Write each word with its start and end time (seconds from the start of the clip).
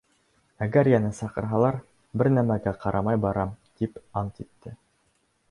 Әгәр 0.65 0.87
йәнә 0.91 1.11
саҡырһалар, 1.17 1.77
бер 2.21 2.31
нәмәгә 2.39 2.73
ҡарамай 2.87 3.21
барам, 3.27 3.53
тип 3.83 4.03
ант 4.25 4.43
итте! 4.47 4.75